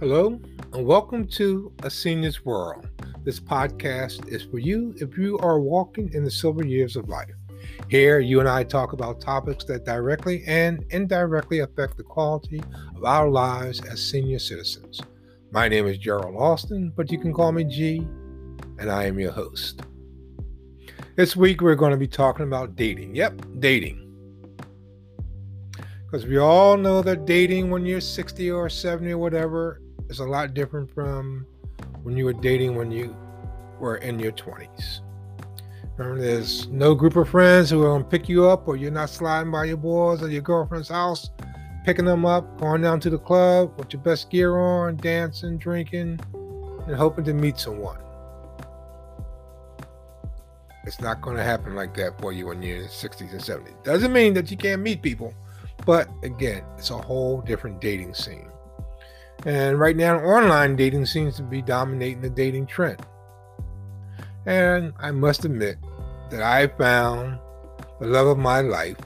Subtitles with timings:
[0.00, 0.40] Hello,
[0.72, 2.88] and welcome to A Senior's World.
[3.22, 7.34] This podcast is for you if you are walking in the silver years of life.
[7.88, 12.62] Here, you and I talk about topics that directly and indirectly affect the quality
[12.96, 15.02] of our lives as senior citizens.
[15.50, 17.98] My name is Gerald Austin, but you can call me G,
[18.78, 19.82] and I am your host.
[21.16, 23.16] This week, we're going to be talking about dating.
[23.16, 24.06] Yep, dating.
[26.06, 30.24] Because we all know that dating when you're 60 or 70 or whatever is a
[30.24, 31.46] lot different from
[32.02, 33.16] when you were dating when you
[33.78, 35.00] were in your 20s.
[35.96, 38.90] Remember, there's no group of friends who are going to pick you up, or you're
[38.90, 41.30] not sliding by your boys or your girlfriend's house,
[41.84, 46.18] picking them up, going down to the club with your best gear on, dancing, drinking,
[46.86, 47.98] and hoping to meet someone.
[50.84, 53.84] It's not going to happen like that for you when you're in 60s and 70s.
[53.84, 55.34] Doesn't mean that you can't meet people,
[55.86, 58.50] but again, it's a whole different dating scene.
[59.46, 63.00] And right now, online dating seems to be dominating the dating trend.
[64.46, 65.78] And I must admit
[66.30, 67.38] that I found
[68.00, 68.96] the love of my life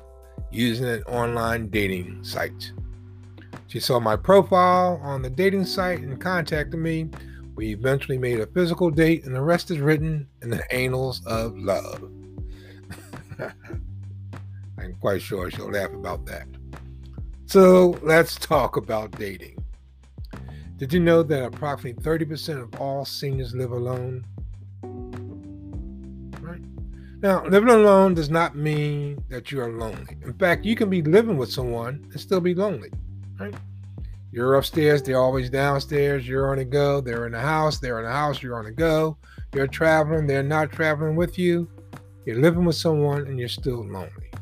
[0.51, 2.73] using an online dating site.
[3.67, 7.11] She saw my profile on the dating site and contacted me.
[7.57, 11.57] We eventually made a physical date, and the rest is written in the annals of
[11.57, 12.11] love.
[14.79, 16.47] I'm quite sure she'll laugh about that.
[17.47, 19.53] So let's talk about dating.
[20.77, 24.27] Did you know that approximately 30% of all seniors live alone?
[26.41, 26.61] Right?
[27.22, 30.16] Now, living alone does not mean that you are lonely.
[30.22, 32.91] In fact, you can be living with someone and still be lonely,
[33.39, 33.55] right?
[34.33, 38.06] You're upstairs, they're always downstairs, you're on the go, they're in the house, they're in
[38.06, 39.16] the house, you're on the go,
[39.55, 41.69] you're traveling, they're not traveling with you,
[42.27, 44.33] you're living with someone and you're still lonely.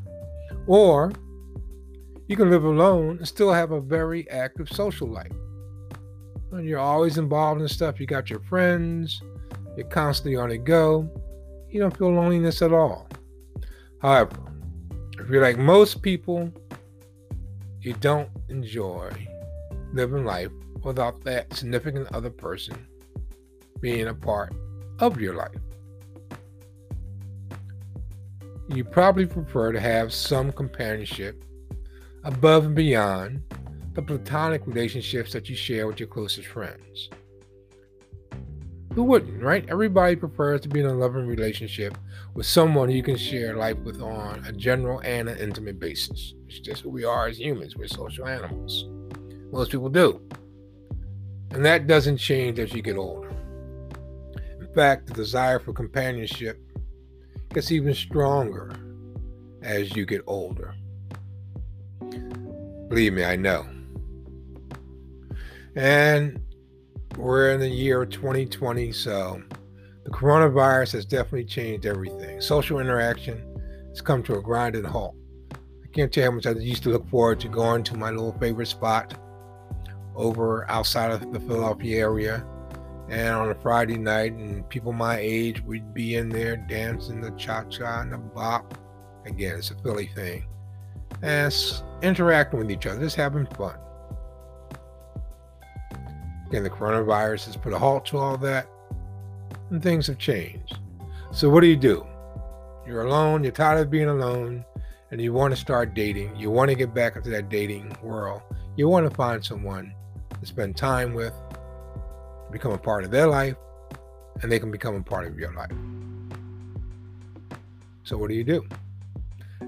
[0.67, 1.13] Or
[2.27, 5.31] you can live alone and still have a very active social life
[6.61, 7.99] you're always involved in stuff.
[8.01, 9.23] You got your friends,
[9.77, 11.09] you're constantly on the go.
[11.69, 13.09] You don't feel loneliness at all.
[14.01, 14.37] However,
[15.19, 16.53] if you're like most people,
[17.81, 19.11] you don't enjoy
[19.93, 20.51] living life
[20.83, 22.87] without that significant other person
[23.81, 24.55] being a part
[24.99, 25.51] of your life.
[28.69, 31.45] You probably prefer to have some companionship
[32.25, 33.43] above and beyond
[33.95, 37.11] the platonic relationships that you share with your closest friends.
[38.95, 39.65] Who wouldn't, right?
[39.69, 41.97] Everybody prefers to be in a loving relationship
[42.35, 46.35] with someone you can share life with on a general and an intimate basis.
[46.47, 47.75] It's just who we are as humans.
[47.75, 48.87] We're social animals.
[49.51, 50.21] Most people do.
[51.53, 53.31] And that doesn't change as you get older.
[54.61, 56.59] In fact, the desire for companionship
[57.53, 58.73] gets even stronger
[59.63, 60.75] as you get older.
[62.89, 63.67] Believe me, I know.
[65.75, 66.41] And
[67.17, 69.43] we're in the year 2020, so
[70.05, 72.41] the coronavirus has definitely changed everything.
[72.41, 73.43] Social interaction
[73.89, 75.15] has come to a grinding halt.
[75.53, 78.11] I can't tell you how much I used to look forward to going to my
[78.11, 79.15] little favorite spot
[80.15, 82.47] over outside of the Philadelphia area.
[83.09, 87.31] And on a Friday night, and people my age would be in there dancing the
[87.33, 88.79] cha cha and the bop.
[89.27, 90.47] Again, it's a Philly thing.
[91.21, 91.55] And
[92.03, 93.77] interacting with each other, just having fun.
[96.53, 98.69] Again, the coronavirus has put a halt to all that,
[99.71, 100.81] and things have changed.
[101.33, 102.07] So, what do you do?
[102.87, 104.63] You're alone, you're tired of being alone,
[105.11, 106.37] and you want to start dating.
[106.37, 108.43] You want to get back into that dating world.
[108.77, 109.95] You want to find someone
[110.39, 111.33] to spend time with,
[112.51, 113.57] become a part of their life,
[114.43, 115.73] and they can become a part of your life.
[118.05, 118.63] So, what do you do?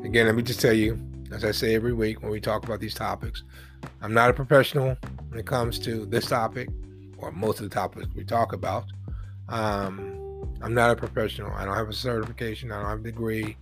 [0.04, 1.00] Again, let me just tell you,
[1.32, 3.42] as I say every week when we talk about these topics,
[4.00, 4.96] I'm not a professional
[5.28, 6.68] when it comes to this topic
[7.18, 8.84] or most of the topics we talk about.
[9.48, 11.52] Um, I'm not a professional.
[11.52, 12.72] I don't have a certification.
[12.72, 13.56] I don't have a degree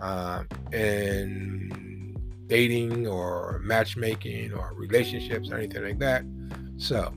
[0.00, 2.16] uh, in
[2.46, 6.24] dating or matchmaking or relationships or anything like that.
[6.76, 7.12] So,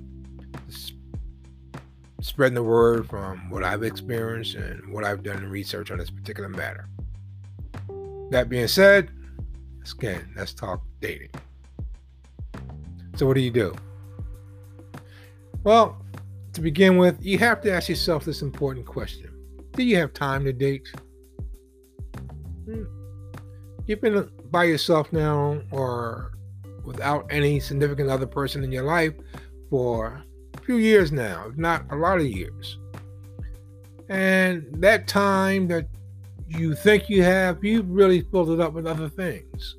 [2.21, 6.09] spreading the word from what I've experienced and what I've done in research on this
[6.09, 6.87] particular matter.
[8.31, 9.11] That being said,
[9.91, 11.29] again, let's talk dating.
[13.15, 13.73] So, what do you do?
[15.63, 15.97] Well,
[16.53, 19.29] to begin with, you have to ask yourself this important question
[19.73, 20.87] Do you have time to date?
[22.65, 22.83] Hmm.
[23.87, 26.33] You've been by yourself now or
[26.83, 29.13] without any significant other person in your life
[29.69, 30.23] for
[30.53, 32.79] a few years now, if not a lot of years.
[34.09, 35.87] And that time that
[36.47, 39.77] you think you have, you've really filled it up with other things.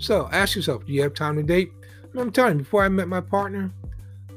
[0.00, 1.72] So ask yourself, do you have time to date?
[2.18, 3.70] I'm telling you, before I met my partner,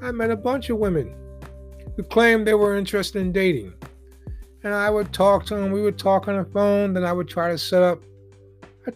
[0.01, 1.15] I met a bunch of women
[1.95, 3.73] who claimed they were interested in dating.
[4.63, 7.29] And I would talk to them, we would talk on the phone, then I would
[7.29, 8.03] try to set up
[8.85, 8.93] an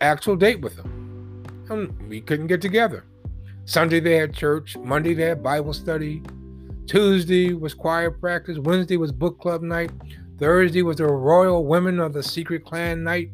[0.00, 1.44] actual date with them.
[1.68, 3.04] And we couldn't get together.
[3.64, 6.22] Sunday they had church, Monday they had Bible study,
[6.86, 9.90] Tuesday was choir practice, Wednesday was book club night,
[10.38, 13.30] Thursday was the Royal Women of the Secret Clan night,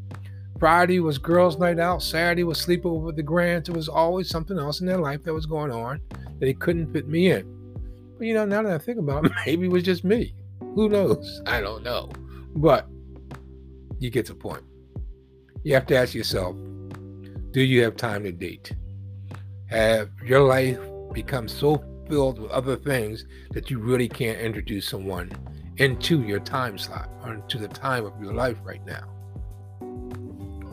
[0.62, 3.68] Friday was girls' night out, Saturday was sleepover with the Grants.
[3.68, 6.92] It was always something else in their life that was going on that they couldn't
[6.92, 7.44] fit me in.
[8.16, 10.36] But you know, now that I think about it, maybe it was just me.
[10.76, 11.42] Who knows?
[11.46, 12.12] I don't know.
[12.54, 12.86] But
[13.98, 14.62] you get the point.
[15.64, 16.54] You have to ask yourself
[17.50, 18.72] do you have time to date?
[19.66, 20.78] Have your life
[21.12, 25.32] become so filled with other things that you really can't introduce someone
[25.78, 29.12] into your time slot or into the time of your life right now?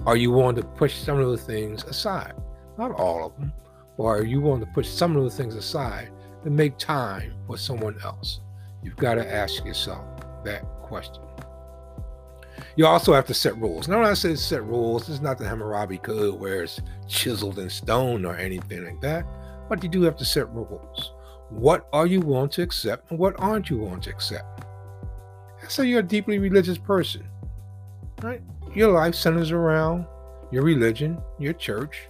[0.06, 2.34] Are you willing to push some of those things aside?
[2.78, 3.52] Not all of them.
[3.98, 6.12] Or are you willing to push some of those things aside
[6.44, 8.40] to make time for someone else?
[8.82, 10.06] You've got to ask yourself
[10.46, 11.24] that question.
[12.76, 13.88] You also have to set rules.
[13.88, 17.70] Now, when I say set rules, it's not the Hammurabi Code where it's chiseled in
[17.70, 19.26] stone or anything like that,
[19.68, 21.14] but you do have to set rules.
[21.50, 24.66] What are you willing to accept and what aren't you willing to accept?
[25.62, 27.28] Let's say you're a deeply religious person,
[28.22, 28.42] right?
[28.74, 30.06] Your life centers around
[30.52, 32.08] your religion, your church.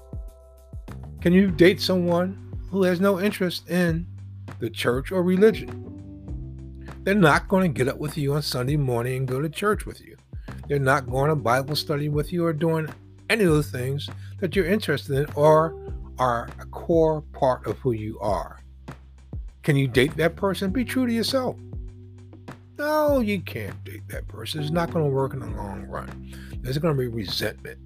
[1.22, 4.06] Can you date someone who has no interest in
[4.60, 5.86] the church or religion?
[7.04, 9.86] They're not going to get up with you on Sunday morning and go to church
[9.86, 10.18] with you.
[10.68, 12.90] They're not going to Bible study with you or doing
[13.30, 14.10] any of the things
[14.40, 18.62] that you're interested in or are a core part of who you are.
[19.64, 20.72] Can you date that person?
[20.72, 21.56] Be true to yourself.
[22.80, 24.62] No, you can't date that person.
[24.62, 26.34] It's not going to work in the long run.
[26.62, 27.78] There's going to be resentment.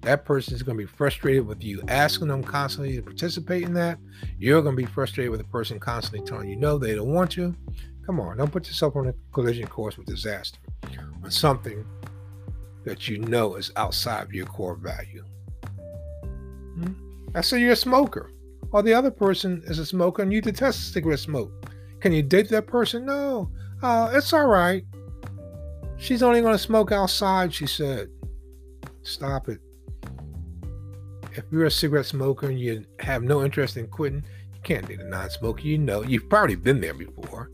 [0.00, 3.74] That person is going to be frustrated with you asking them constantly to participate in
[3.74, 3.96] that.
[4.36, 7.30] You're going to be frustrated with the person constantly telling you no, they don't want
[7.32, 7.54] to.
[8.04, 10.58] Come on, don't put yourself on a collision course with disaster
[11.22, 11.86] on something
[12.84, 15.24] that you know is outside of your core value.
[16.74, 16.92] Hmm?
[17.36, 18.32] I say you're a smoker,
[18.72, 21.70] or the other person is a smoker and you detest cigarette smoke.
[22.00, 23.06] Can you date that person?
[23.06, 23.48] No.
[23.84, 24.82] Uh, it's all right.
[25.98, 28.08] She's only going to smoke outside, she said.
[29.02, 29.60] Stop it.
[31.32, 35.00] If you're a cigarette smoker and you have no interest in quitting, you can't date
[35.00, 35.60] a non smoker.
[35.60, 37.50] You know, you've probably been there before.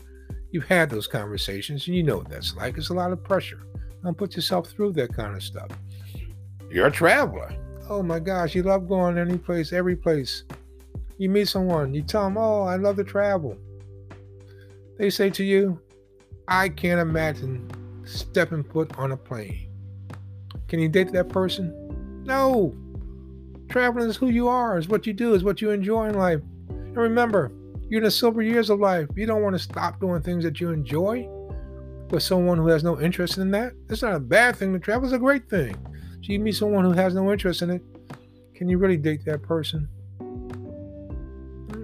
[0.51, 2.77] You've had those conversations and you know what that's like.
[2.77, 3.63] It's a lot of pressure.
[4.01, 5.67] Don't put yourself through that kind of stuff.
[6.69, 7.53] You're a traveler.
[7.89, 10.45] Oh my gosh, you love going any place, every place.
[11.17, 13.57] You meet someone, you tell them, Oh, I love to travel.
[14.97, 15.77] They say to you,
[16.51, 17.71] I can't imagine
[18.03, 19.69] stepping foot on a plane.
[20.67, 21.73] Can you date that person?
[22.25, 22.75] No.
[23.69, 26.41] Traveling is who you are, is what you do, is what you enjoy in life.
[26.67, 27.53] And remember,
[27.87, 29.07] you're in the silver years of life.
[29.15, 31.25] You don't want to stop doing things that you enjoy
[32.09, 33.71] with someone who has no interest in that.
[33.89, 35.73] It's not a bad thing to travel, it's a great thing.
[36.21, 37.81] So you meet someone who has no interest in it.
[38.55, 39.87] Can you really date that person?
[41.69, 41.83] Hmm.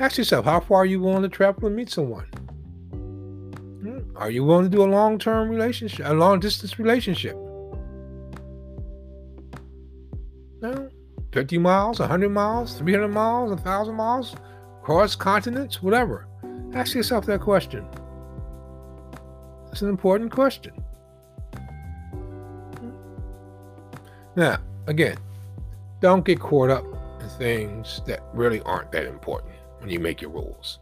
[0.00, 2.26] Ask yourself, how far are you willing to travel to meet someone?
[4.16, 7.36] Are you willing to do a long term relationship, a long distance relationship?
[10.60, 10.88] No.
[11.32, 14.36] 50 miles, 100 miles, 300 miles, 1,000 miles,
[14.82, 16.28] cross continents, whatever.
[16.74, 17.84] Ask yourself that question.
[19.72, 20.72] It's an important question.
[24.36, 25.16] Now, again,
[26.00, 26.84] don't get caught up
[27.20, 30.78] in things that really aren't that important when you make your rules.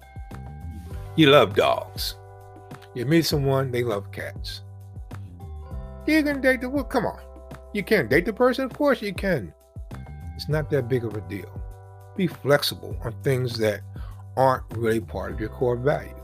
[1.17, 2.17] You love dogs.
[2.95, 4.63] You meet someone, they love cats.
[6.07, 7.21] You can date the well, come on.
[7.73, 8.65] You can't date the person?
[8.65, 9.53] Of course you can.
[10.35, 11.51] It's not that big of a deal.
[12.17, 13.81] Be flexible on things that
[14.37, 16.15] aren't really part of your core value.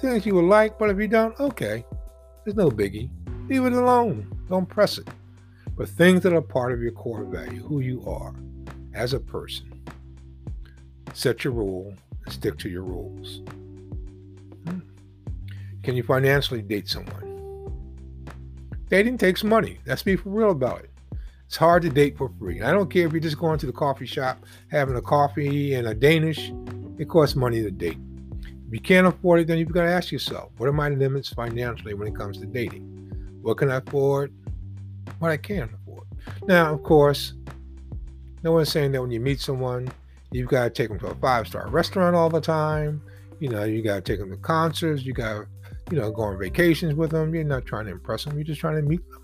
[0.00, 1.84] Things you would like, but if you don't, okay.
[2.44, 3.10] There's no biggie.
[3.48, 4.30] Leave it alone.
[4.48, 5.08] Don't press it.
[5.76, 8.34] But things that are part of your core value, who you are
[8.94, 9.82] as a person,
[11.12, 11.92] set your rule
[12.24, 13.42] and stick to your rules.
[15.82, 17.24] Can you financially date someone?
[18.88, 19.78] Dating takes money.
[19.86, 20.90] Let's be for real about it.
[21.46, 22.60] It's hard to date for free.
[22.62, 25.88] I don't care if you're just going to the coffee shop, having a coffee and
[25.88, 26.52] a Danish.
[26.98, 27.98] It costs money to date.
[28.66, 31.32] If you can't afford it, then you've got to ask yourself, what are my limits
[31.32, 33.38] financially when it comes to dating?
[33.40, 34.32] What can I afford?
[35.20, 36.06] What I can't afford.
[36.46, 37.32] Now, of course,
[38.42, 39.88] no one's saying that when you meet someone,
[40.32, 43.00] you've got to take them to a five-star restaurant all the time.
[43.40, 45.02] You know, you got to take them to concerts.
[45.02, 45.46] You got to
[45.90, 47.34] you know, go on vacations with them.
[47.34, 48.34] You're not trying to impress them.
[48.34, 49.22] You're just trying to meet them.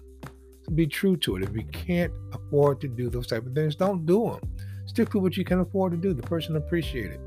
[0.64, 1.42] To be true to it.
[1.42, 4.50] If you can't afford to do those type of things, don't do them.
[4.86, 6.14] Stick to what you can afford to do.
[6.14, 7.20] The person appreciate it.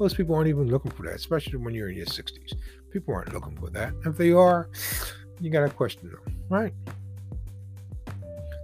[0.00, 2.54] Most people aren't even looking for that, especially when you're in your 60s.
[2.90, 3.92] People aren't looking for that.
[4.06, 4.70] If they are,
[5.40, 6.72] you got to question them, right?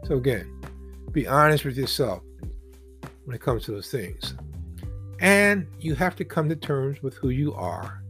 [0.05, 0.61] So, again,
[1.13, 2.23] be honest with yourself
[3.25, 4.35] when it comes to those things.
[5.21, 8.04] And you have to come to terms with who you are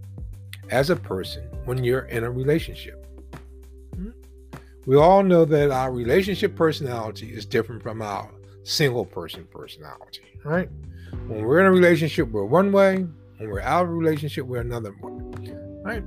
[0.70, 3.06] as a person when you're in a relationship.
[3.94, 4.10] Hmm?
[4.86, 8.30] We all know that our relationship personality is different from our
[8.64, 10.68] single person personality, right?
[11.28, 13.06] When we're in a relationship, we're one way.
[13.38, 16.02] When we're out of a relationship, we're another way, right?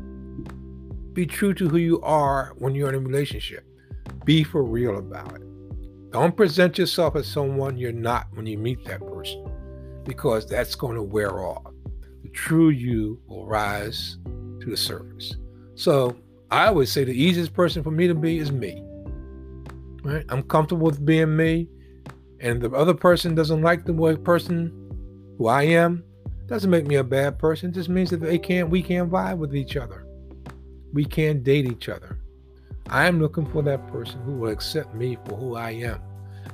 [1.13, 3.65] Be true to who you are when you're in a relationship.
[4.25, 6.11] Be for real about it.
[6.11, 9.51] Don't present yourself as someone you're not when you meet that person
[10.03, 11.73] because that's going to wear off.
[12.23, 14.17] The true you will rise
[14.67, 15.35] to the surface.
[15.75, 16.17] So
[16.51, 18.83] I would say the easiest person for me to be is me.
[20.03, 20.25] Right?
[20.29, 21.69] I'm comfortable with being me.
[22.39, 24.71] And the other person doesn't like the way person
[25.37, 26.03] who I am,
[26.45, 27.71] doesn't make me a bad person.
[27.71, 30.05] It just means that they can't we can't vibe with each other.
[30.93, 32.19] We can't date each other.
[32.89, 35.99] I am looking for that person who will accept me for who I am.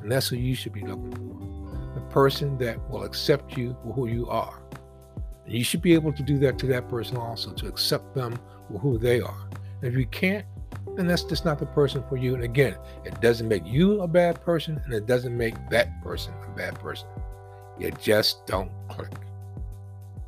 [0.01, 1.99] And that's who you should be looking for.
[1.99, 4.63] The person that will accept you for who you are.
[5.45, 8.39] And you should be able to do that to that person also, to accept them
[8.71, 9.49] for who they are.
[9.81, 10.45] And if you can't,
[10.95, 12.35] then that's just not the person for you.
[12.35, 16.33] And again, it doesn't make you a bad person, and it doesn't make that person
[16.45, 17.07] a bad person.
[17.79, 19.11] You just don't click.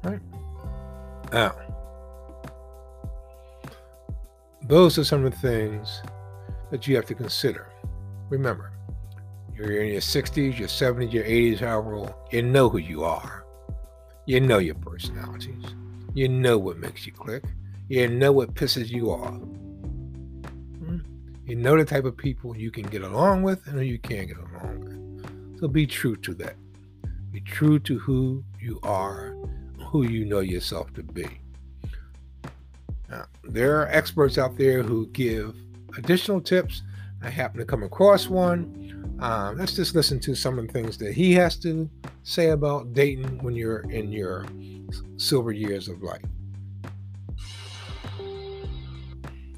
[0.04, 0.20] Right?
[1.32, 1.56] Now,
[4.64, 6.02] those are some of the things
[6.72, 7.70] that you have to consider.
[8.30, 8.72] Remember,
[9.56, 13.45] you're in your 60s, your 70s, your 80s, however old, you know who you are.
[14.28, 15.64] You know your personalities.
[16.16, 17.44] You know what makes you click.
[17.90, 19.36] You know what pisses you off.
[20.80, 20.98] Hmm?
[21.46, 24.28] You know the type of people you can get along with and who you can't
[24.28, 25.60] get along with.
[25.60, 26.56] So be true to that.
[27.32, 29.36] Be true to who you are,
[29.90, 31.28] who you know yourself to be.
[33.10, 35.56] Now, there are experts out there who give
[35.98, 36.82] additional tips.
[37.22, 38.85] I happen to come across one
[39.20, 41.90] um, let's just listen to some of the things that he has to
[42.24, 44.46] say about dating when you're in your
[45.18, 46.22] silver years of life.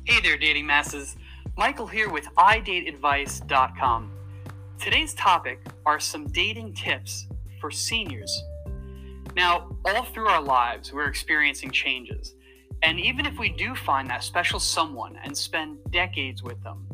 [0.06, 1.18] Hey there, dating masses.
[1.58, 4.12] Michael here with idateadvice.com.
[4.80, 7.28] Today's topic are some dating tips
[7.60, 8.44] for seniors.
[9.36, 12.36] Now, all through our lives, we're experiencing changes.
[12.84, 16.88] And even if we do find that special someone and spend decades with them,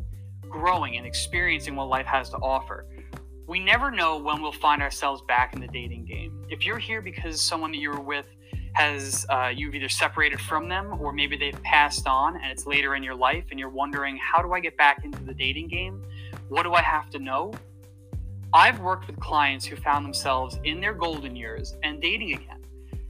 [0.54, 2.86] growing and experiencing what life has to offer.
[3.48, 6.46] We never know when we'll find ourselves back in the dating game.
[6.48, 8.26] If you're here because someone that you were with
[8.74, 12.94] has uh, you've either separated from them or maybe they've passed on and it's later
[12.94, 16.02] in your life and you're wondering how do I get back into the dating game?
[16.48, 17.52] What do I have to know?
[18.52, 22.64] I've worked with clients who found themselves in their golden years and dating again.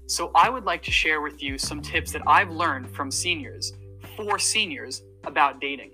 [0.07, 3.75] So I would like to share with you some tips that I've learned from seniors,
[4.17, 5.91] for seniors, about dating.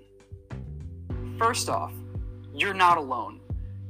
[1.41, 1.91] First off,
[2.53, 3.39] you're not alone.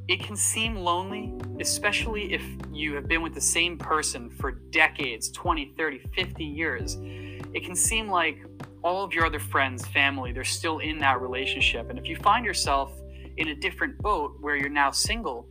[0.08, 2.42] It can seem lonely, especially if
[2.72, 6.98] you have been with the same person for decades 20, 30, 50 years.
[7.02, 8.38] It can seem like
[8.86, 11.90] all of your other friends, family, they're still in that relationship.
[11.90, 12.94] And if you find yourself
[13.36, 15.46] in a different boat where you're now single,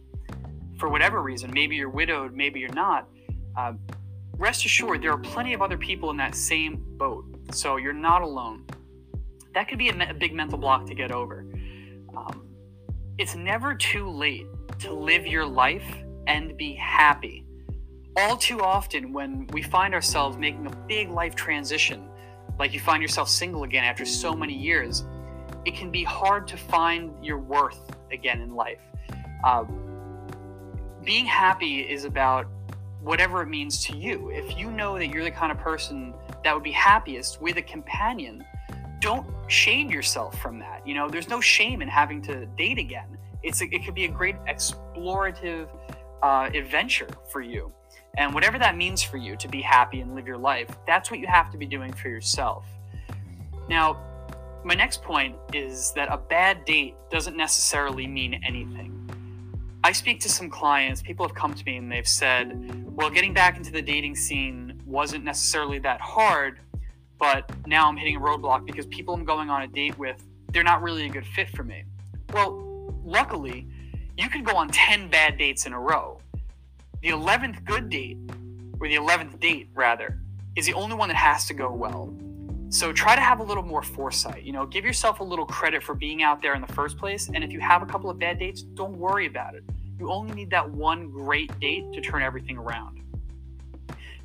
[0.79, 3.11] for whatever reason, maybe you're widowed, maybe you're not,
[3.59, 3.75] uh,
[4.39, 7.27] rest assured there are plenty of other people in that same boat.
[7.53, 8.65] So you're not alone.
[9.53, 11.45] That could be a, me- a big mental block to get over.
[12.17, 12.47] Um,
[13.19, 14.47] it's never too late
[14.81, 15.85] to live your life
[16.27, 17.45] and be happy.
[18.17, 22.09] All too often, when we find ourselves making a big life transition,
[22.59, 25.05] like you find yourself single again after so many years,
[25.65, 28.81] it can be hard to find your worth again in life.
[29.45, 29.65] Uh,
[31.05, 32.47] being happy is about
[33.01, 34.31] whatever it means to you.
[34.31, 36.15] If you know that you're the kind of person
[36.45, 38.45] that would be happiest with a companion,
[39.01, 40.87] don't shame yourself from that.
[40.87, 43.19] You know, there's no shame in having to date again.
[43.43, 45.69] It's a, it could be a great explorative
[46.23, 47.73] uh, adventure for you,
[48.19, 51.21] and whatever that means for you to be happy and live your life, that's what
[51.21, 52.65] you have to be doing for yourself.
[53.69, 53.99] Now,
[54.65, 58.97] my next point is that a bad date doesn't necessarily mean anything.
[59.83, 63.33] I speak to some clients, people have come to me and they've said, well, getting
[63.33, 66.61] back into the dating scene wasn't necessarily that hard,
[67.21, 70.17] but now I'm hitting a roadblock because people I'm going on a date with,
[70.53, 71.85] they're not really a good fit for me.
[72.33, 73.69] Well, luckily,
[74.17, 76.19] you can go on 10 bad dates in a row.
[77.03, 78.17] The 11th good date,
[78.81, 80.19] or the 11th date rather,
[80.57, 82.13] is the only one that has to go well.
[82.71, 84.43] So try to have a little more foresight.
[84.45, 87.29] You know, give yourself a little credit for being out there in the first place.
[87.35, 89.65] And if you have a couple of bad dates, don't worry about it.
[89.99, 93.03] You only need that one great date to turn everything around.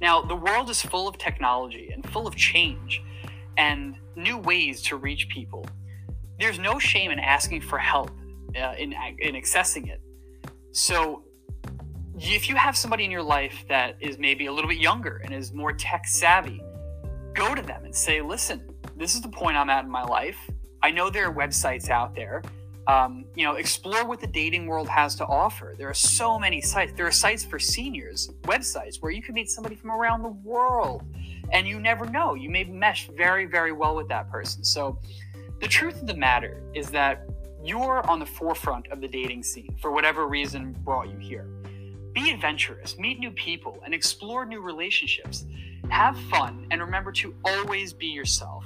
[0.01, 3.01] Now, the world is full of technology and full of change
[3.57, 5.65] and new ways to reach people.
[6.39, 8.11] There's no shame in asking for help
[8.55, 10.01] uh, in, in accessing it.
[10.71, 11.23] So,
[12.17, 15.33] if you have somebody in your life that is maybe a little bit younger and
[15.33, 16.61] is more tech savvy,
[17.33, 18.61] go to them and say, listen,
[18.95, 20.37] this is the point I'm at in my life.
[20.81, 22.41] I know there are websites out there.
[22.87, 25.73] Um, you know, explore what the dating world has to offer.
[25.77, 26.93] There are so many sites.
[26.95, 31.03] There are sites for seniors, websites where you can meet somebody from around the world,
[31.51, 32.35] and you never know.
[32.35, 34.63] You may mesh very, very well with that person.
[34.63, 34.99] So,
[35.61, 37.27] the truth of the matter is that
[37.63, 41.47] you're on the forefront of the dating scene for whatever reason brought you here.
[42.13, 45.45] Be adventurous, meet new people, and explore new relationships.
[45.89, 48.65] Have fun, and remember to always be yourself.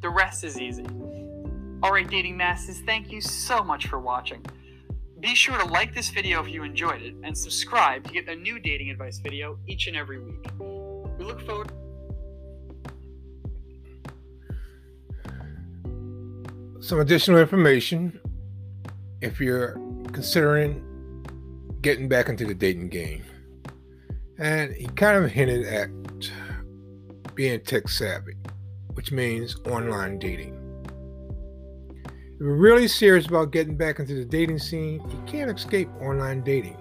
[0.00, 0.86] The rest is easy.
[1.86, 4.44] Alright, dating masses, thank you so much for watching.
[5.20, 8.34] Be sure to like this video if you enjoyed it, and subscribe to get a
[8.34, 10.44] new dating advice video each and every week.
[10.58, 11.70] We look forward
[16.80, 18.18] some additional information
[19.20, 21.24] if you're considering
[21.82, 23.22] getting back into the dating game.
[24.38, 25.88] And he kind of hinted at
[27.36, 28.34] being tech savvy,
[28.94, 30.65] which means online dating.
[32.36, 36.42] If you're really serious about getting back into the dating scene, you can't escape online
[36.42, 36.76] dating.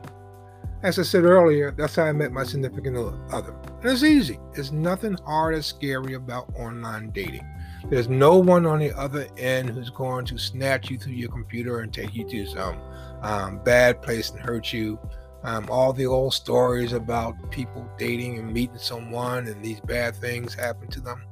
[0.83, 2.97] As I said earlier, that's how I met my significant
[3.31, 3.55] other.
[3.81, 4.37] And it's easy.
[4.53, 7.47] There's nothing hard or scary about online dating.
[7.89, 11.79] There's no one on the other end who's going to snatch you through your computer
[11.79, 12.77] and take you to some
[13.21, 14.99] um, bad place and hurt you.
[15.45, 20.53] Um, all the old stories about people dating and meeting someone and these bad things
[20.53, 21.23] happen to them.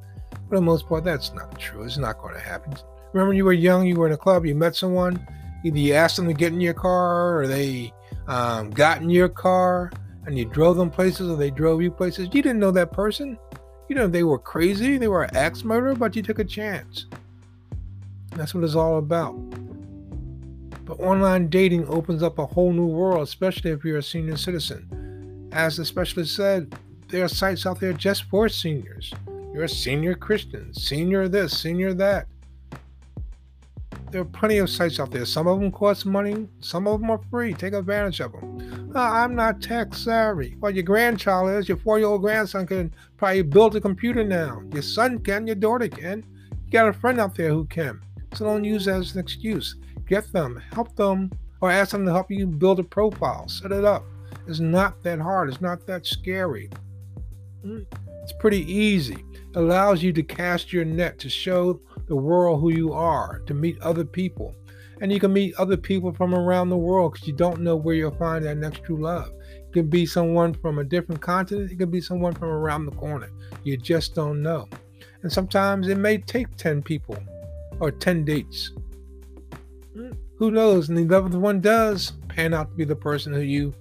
[0.47, 1.83] For the most part, that's not true.
[1.83, 2.73] It's not going to happen.
[3.13, 5.25] Remember, when you were young, you were in a club, you met someone,
[5.63, 7.93] either you asked them to get in your car or they
[8.27, 9.91] um, got in your car
[10.25, 12.29] and you drove them places or they drove you places.
[12.31, 13.37] You didn't know that person
[13.93, 17.05] you know, they were crazy, they were an axe murderer, but you took a chance.
[18.31, 19.33] That's what it's all about.
[20.85, 25.49] But online dating opens up a whole new world, especially if you're a senior citizen.
[25.51, 26.75] As the specialist said,
[27.09, 29.13] there are sites out there just for seniors.
[29.53, 32.27] You're a senior Christian, senior this, senior that
[34.13, 35.25] there are plenty of sites out there.
[35.25, 37.51] Some of them cost money, some of them are free.
[37.51, 38.91] Take advantage of them.
[38.95, 40.55] Uh, I'm not tech savvy.
[40.59, 41.67] Well, your grandchild is.
[41.67, 44.61] Your four year old grandson can probably build a computer now.
[44.71, 46.23] Your son can, your daughter can.
[46.63, 48.01] You got a friend out there who can.
[48.35, 49.77] So don't use that as an excuse.
[50.07, 53.47] Get them, help them, or ask them to help you build a profile.
[53.47, 54.05] Set it up.
[54.47, 56.69] It's not that hard, it's not that scary.
[57.63, 57.79] Hmm.
[58.21, 59.25] It's pretty easy.
[59.33, 61.81] It allows you to cast your net to show
[62.13, 64.55] the world who you are, to meet other people.
[65.01, 67.95] And you can meet other people from around the world because you don't know where
[67.95, 69.31] you'll find that next true love.
[69.49, 72.91] It can be someone from a different continent, it can be someone from around the
[72.91, 73.31] corner.
[73.63, 74.69] You just don't know.
[75.23, 77.17] And sometimes it may take 10 people
[77.79, 78.73] or 10 dates.
[79.95, 80.89] Hmm, who knows?
[80.89, 83.73] And the 11th one does pan out to be the person who you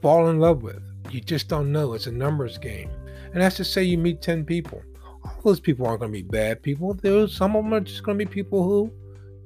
[0.00, 0.82] fall in love with.
[1.10, 1.94] You just don't know.
[1.94, 2.90] It's a numbers game.
[3.32, 4.84] And that's to say you meet 10 people
[5.26, 6.94] all those people aren't going to be bad people.
[6.94, 8.92] There's some of them are just going to be people who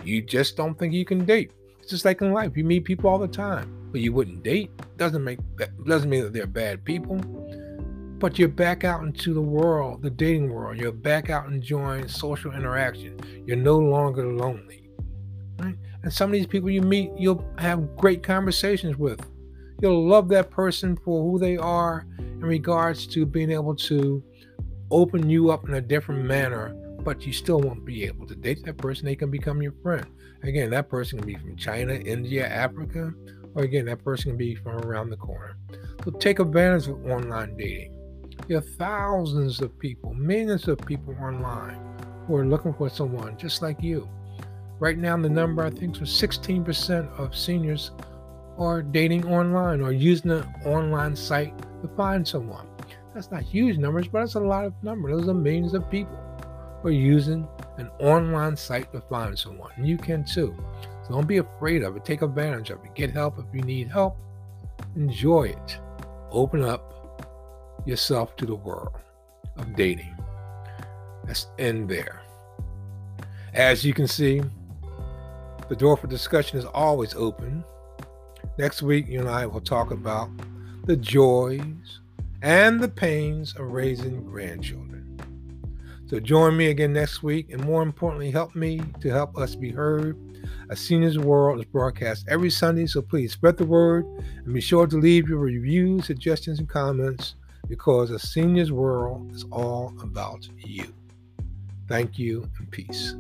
[0.05, 1.53] you just don't think you can date.
[1.81, 4.71] It's just like in life, you meet people all the time, but you wouldn't date.
[4.97, 5.39] Doesn't make
[5.87, 7.17] doesn't mean that they're bad people.
[8.19, 10.79] But you're back out into the world, the dating world.
[10.79, 13.19] You're back out enjoying social interaction.
[13.47, 14.91] You're no longer lonely.
[15.59, 15.77] Right?
[16.03, 19.21] And some of these people you meet, you'll have great conversations with.
[19.81, 24.23] You'll love that person for who they are in regards to being able to
[24.91, 28.65] open you up in a different manner, but you still won't be able to date
[28.65, 29.07] that person.
[29.07, 30.07] They can become your friend.
[30.43, 33.13] Again, that person can be from China, India, Africa,
[33.55, 35.57] or again, that person can be from around the corner.
[36.05, 37.97] So take advantage of online dating.
[38.49, 41.79] There are thousands of people, millions of people online
[42.27, 44.09] who are looking for someone just like you.
[44.79, 47.91] Right now, the number I think is 16% of seniors
[48.57, 52.67] are dating online or using an online site to find someone.
[53.15, 55.19] That's not huge numbers, but that's a lot of numbers.
[55.19, 56.17] Those are millions of people
[56.81, 57.47] who are using
[57.79, 59.73] an online site to find someone.
[59.83, 60.57] You can too.
[61.07, 62.05] So don't be afraid of it.
[62.05, 62.95] Take advantage of it.
[62.95, 64.17] Get help if you need help.
[64.97, 65.79] Enjoy it.
[66.31, 68.97] Open up yourself to the world
[69.57, 70.17] of dating.
[71.27, 72.23] Let's end there.
[73.55, 74.43] As you can see,
[75.69, 77.65] the door for discussion is always open.
[78.59, 80.31] Next week, you and I will talk about
[80.85, 82.00] the joys
[82.43, 85.19] and the pains of raising grandchildren.
[86.07, 89.71] So join me again next week, and more importantly, help me to help us be
[89.71, 90.19] heard.
[90.71, 94.05] A Seniors World is broadcast every Sunday, so please spread the word
[94.45, 97.35] and be sure to leave your reviews, suggestions, and comments
[97.69, 100.93] because a senior's world is all about you.
[101.89, 103.15] Thank you and peace.